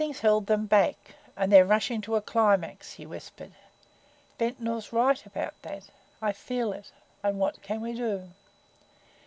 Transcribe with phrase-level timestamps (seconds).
[0.03, 0.13] W.T.G.
[0.15, 3.51] "Something's held them back and they're rushing to a climax," he whispered.
[4.39, 5.89] "Ventnor's right about that
[6.23, 6.91] I feel it.
[7.21, 8.31] And what can we do?"